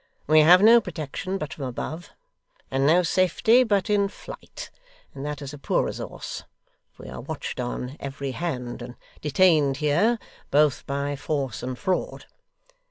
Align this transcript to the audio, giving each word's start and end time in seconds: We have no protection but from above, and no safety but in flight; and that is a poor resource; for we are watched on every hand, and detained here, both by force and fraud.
We 0.25 0.39
have 0.39 0.63
no 0.63 0.81
protection 0.81 1.37
but 1.37 1.53
from 1.53 1.65
above, 1.65 2.09
and 2.71 2.87
no 2.87 3.03
safety 3.03 3.63
but 3.63 3.87
in 3.87 4.07
flight; 4.07 4.71
and 5.13 5.23
that 5.27 5.43
is 5.43 5.53
a 5.53 5.59
poor 5.59 5.85
resource; 5.85 6.43
for 6.91 7.03
we 7.03 7.09
are 7.11 7.21
watched 7.21 7.59
on 7.59 7.97
every 7.99 8.31
hand, 8.31 8.81
and 8.81 8.95
detained 9.21 9.77
here, 9.77 10.17
both 10.49 10.87
by 10.87 11.15
force 11.15 11.61
and 11.61 11.77
fraud. 11.77 12.25